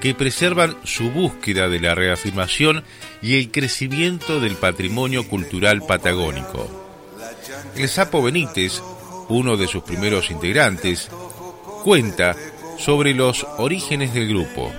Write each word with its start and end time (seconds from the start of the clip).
que 0.00 0.14
preservan 0.14 0.76
su 0.84 1.10
búsqueda 1.10 1.68
de 1.68 1.80
la 1.80 1.94
reafirmación 1.94 2.84
y 3.22 3.38
el 3.38 3.50
crecimiento 3.50 4.40
del 4.40 4.56
patrimonio 4.56 5.28
cultural 5.28 5.82
patagónico. 5.82 6.68
El 7.76 7.88
Sapo 7.88 8.22
Benítez, 8.22 8.82
uno 9.28 9.56
de 9.56 9.66
sus 9.66 9.82
primeros 9.82 10.30
integrantes, 10.30 11.08
cuenta 11.84 12.34
sobre 12.78 13.14
los 13.14 13.46
orígenes 13.58 14.14
del 14.14 14.28
grupo. 14.28 14.72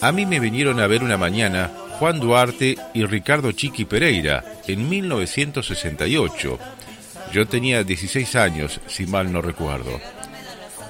A 0.00 0.12
mí 0.12 0.26
me 0.26 0.40
vinieron 0.40 0.80
a 0.80 0.86
ver 0.86 1.02
una 1.02 1.16
mañana 1.16 1.70
Juan 1.98 2.20
Duarte 2.20 2.76
y 2.94 3.04
Ricardo 3.04 3.52
Chiqui 3.52 3.84
Pereira 3.84 4.44
en 4.66 4.88
1968 4.88 6.58
yo 7.32 7.46
tenía 7.46 7.84
16 7.84 8.36
años, 8.36 8.80
si 8.86 9.06
mal 9.06 9.32
no 9.32 9.40
recuerdo. 9.40 10.00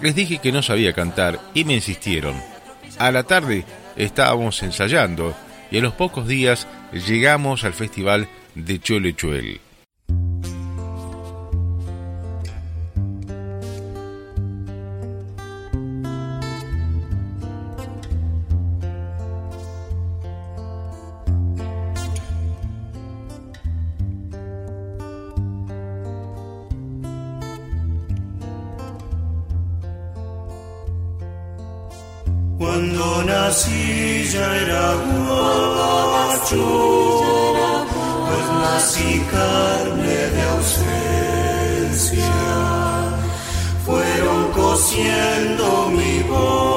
Les 0.01 0.15
dije 0.15 0.39
que 0.39 0.53
no 0.53 0.63
sabía 0.63 0.95
cantar 0.95 1.39
y 1.53 1.65
me 1.65 1.75
insistieron. 1.75 2.35
A 3.01 3.11
la 3.11 3.23
tarde 3.23 3.65
estábamos 3.97 4.63
ensayando 4.63 5.35
y 5.71 5.79
a 5.79 5.81
los 5.81 5.95
pocos 5.95 6.29
días 6.29 6.69
llegamos 6.93 7.65
al 7.65 7.73
festival 7.73 8.29
de 8.55 8.79
Cholechuel. 8.79 9.59
Cuando 32.61 33.23
nací 33.23 34.29
ya 34.31 34.55
era 34.55 34.93
guacho, 35.17 36.67
pues 38.29 38.47
nací 38.63 39.11
carne 39.33 40.19
de 40.35 40.43
ausencia. 40.57 42.33
Fueron 43.87 44.53
cosiendo 44.53 45.67
mi 45.89 46.23
voz 46.29 46.70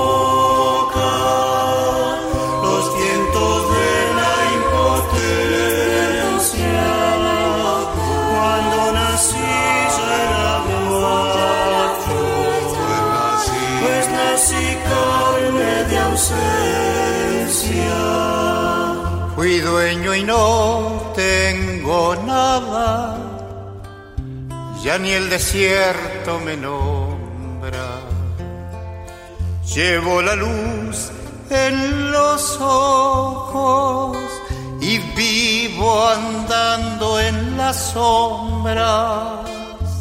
ya 24.84 24.98
ni 25.00 25.12
el 25.12 25.30
desierto 25.30 26.40
me 26.46 26.58
nombra. 26.58 28.02
Llevo 29.74 30.22
la 30.22 30.36
luz 30.36 31.12
en 31.50 32.12
los 32.12 32.58
ojos 32.60 34.18
y 34.82 35.00
vivo 35.16 36.08
andando 36.08 37.20
en 37.20 37.58
la 37.58 37.74
sombra. 37.74 39.44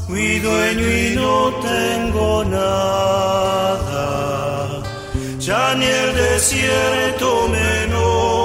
Fui 0.07 0.41
dueño 0.41 0.89
y 0.91 1.15
no 1.15 1.53
tengo 1.71 2.45
nada, 2.45 4.03
ya 5.39 5.75
ni 5.75 5.87
el 5.87 6.15
desierto 6.15 7.49
me 7.49 7.87
nombra. 7.87 8.42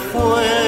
Se 0.00 0.59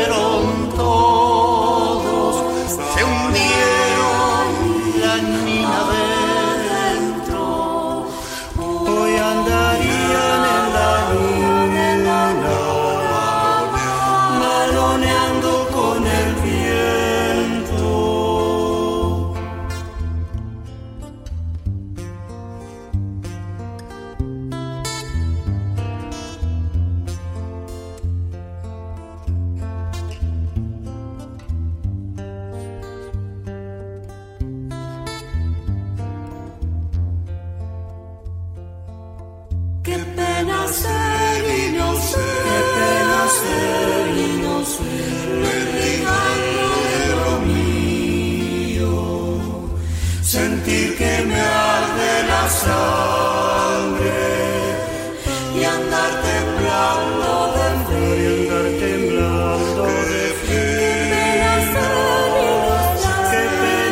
De 51.33 52.15
la 52.31 52.45
sangre 52.65 54.23
y 55.55 55.65
andar 55.65 56.13
temblando, 56.31 57.31
de 57.55 57.63
andar 58.33 58.67
temblando, 58.85 59.83
de 60.11 60.25
fiel, 60.43 60.77
de 61.15 61.27
las 61.43 61.65
manos, 61.77 62.99
de 63.33 63.45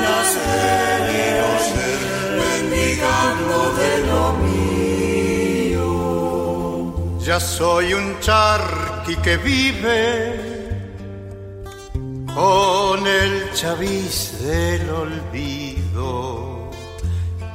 las 0.04 0.30
de 0.60 0.74
mi 1.06 1.24
no 1.38 1.50
ser, 1.70 2.00
bendigando 2.40 3.58
de 3.80 3.92
lo 4.10 4.24
mío. 5.74 5.88
Ya 7.20 7.38
soy 7.40 7.86
un 7.94 8.06
charqui 8.20 9.14
que 9.16 9.34
vive 9.38 10.00
con 12.34 13.06
el 13.06 13.52
chavis 13.52 14.38
del 14.42 14.90
olvido 14.90 16.59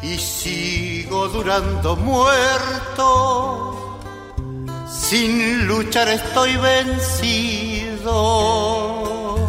y 0.06 0.18
sigo 0.19 1.28
durando 1.30 1.96
muerto. 1.96 3.02
Sin 4.88 5.68
luchar 5.68 6.07
estoy 6.10 6.56
vencido. 6.57 8.10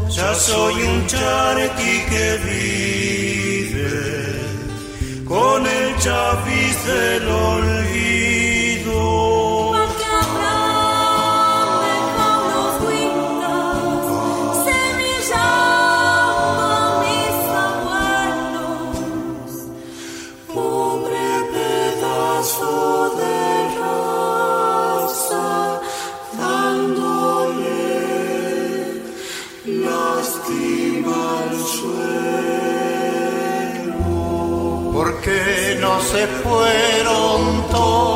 Ya 0.08 0.34
soy 0.34 0.82
un 0.82 1.06
charqui 1.06 2.04
que 2.10 2.38
vive 2.48 3.90
con 5.26 5.66
el 5.66 5.96
chapiz 5.98 6.84
del 6.86 7.28
olvido 7.28 8.55
se 36.16 36.26
fueron 36.26 37.68
todos. 37.70 38.15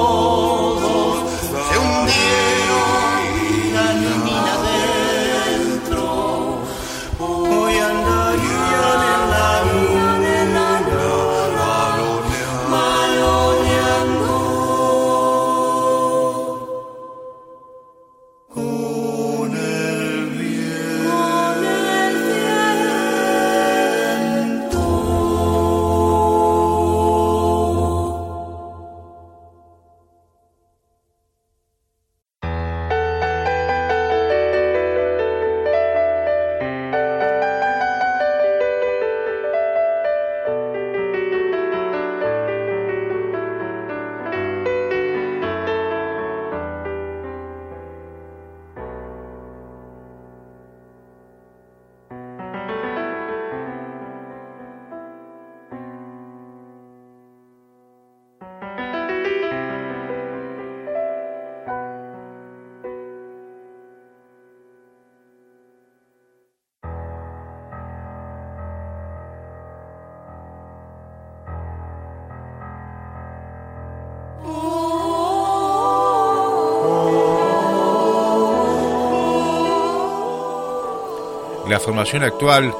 La 81.71 81.79
formación 81.79 82.25
actual 82.25 82.75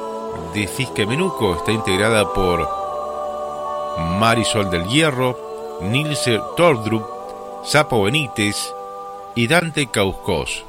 de 0.53 0.67
Fisque 0.67 1.05
Menuco 1.05 1.55
está 1.55 1.71
integrada 1.71 2.33
por 2.33 2.67
Marisol 4.19 4.69
del 4.69 4.83
Hierro, 4.89 5.79
Nilce 5.81 6.41
Tordrup, 6.57 7.05
Sapo 7.63 8.03
Benítez 8.03 8.73
y 9.33 9.47
Dante 9.47 9.87
Causcós. 9.87 10.65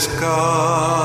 sky. 0.00 0.99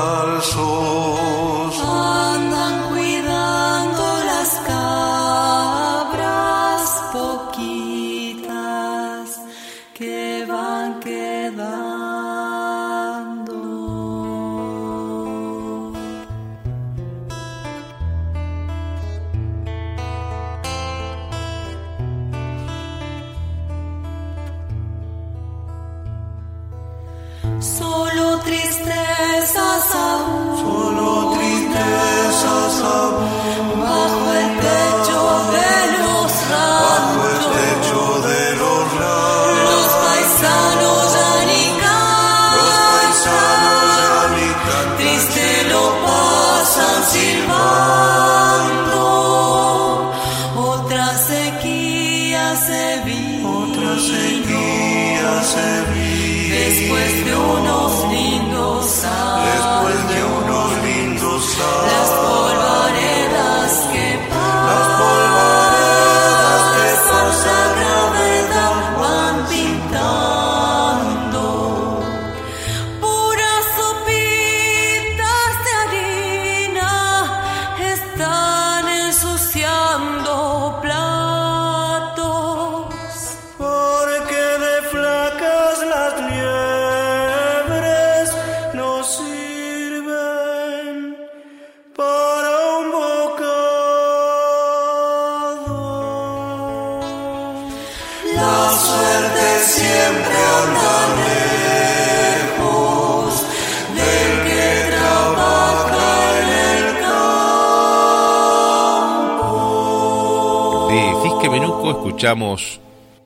Fisque 111.46 111.60
Menuco 111.60 111.90
escuchamos 111.92 112.80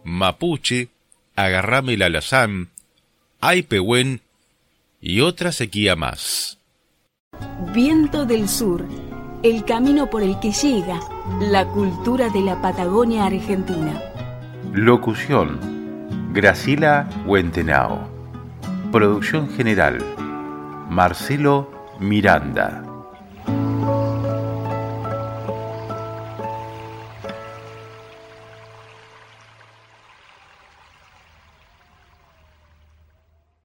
Mapuche, 0.05 0.89
Agarrame 1.37 1.97
la 1.97 2.07
Alazán, 2.07 2.69
Aipehuen 3.41 4.21
y 5.01 5.23
otra 5.23 5.53
sequía 5.53 5.97
más. 5.97 6.59
Viento 7.73 8.27
del 8.27 8.47
Sur, 8.49 8.85
el 9.43 9.65
camino 9.65 10.11
por 10.11 10.23
el 10.23 10.39
que 10.39 10.53
llega 10.53 11.01
la 11.41 11.67
cultura 11.67 12.29
de 12.29 12.43
la 12.43 12.61
Patagonia 12.61 13.25
Argentina. 13.25 13.99
Locución, 14.75 15.59
Gracila 16.35 17.09
Huentenao. 17.25 18.07
Producción 18.93 19.49
general, 19.49 20.05
Marcelo 20.91 21.71
Miranda. 21.99 22.90